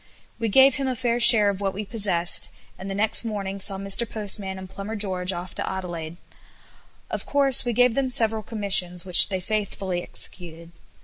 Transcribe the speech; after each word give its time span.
We 0.39 0.49
gave 0.49 0.77
him 0.77 0.87
a 0.87 0.95
fair 0.95 1.19
share 1.19 1.47
of 1.49 1.61
what 1.61 1.75
we 1.75 1.85
possessed, 1.85 2.49
and 2.75 2.89
the 2.89 2.95
next 2.95 3.23
morning 3.23 3.59
saw 3.59 3.77
Mr 3.77 4.09
Postman 4.09 4.57
and 4.57 4.67
Plumber 4.67 4.95
George 4.95 5.31
off 5.31 5.53
to 5.53 5.69
Adelaide. 5.69 6.17
Of 7.11 7.27
course 7.27 7.65
we 7.65 7.73
gave 7.73 7.93
them 7.93 8.09
several 8.09 8.41
commissions, 8.41 9.05
which 9.05 9.29
they 9.29 9.39
faithfully 9.39 10.01
executed. 10.01 10.71